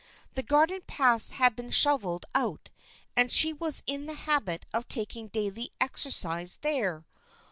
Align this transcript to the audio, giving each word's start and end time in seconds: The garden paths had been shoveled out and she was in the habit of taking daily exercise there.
The 0.33 0.41
garden 0.41 0.81
paths 0.87 1.29
had 1.29 1.55
been 1.55 1.69
shoveled 1.69 2.25
out 2.33 2.71
and 3.15 3.31
she 3.31 3.53
was 3.53 3.83
in 3.85 4.07
the 4.07 4.15
habit 4.15 4.65
of 4.73 4.87
taking 4.87 5.27
daily 5.27 5.71
exercise 5.79 6.57
there. 6.63 7.05